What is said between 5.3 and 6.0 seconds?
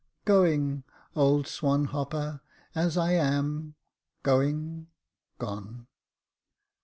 gone.'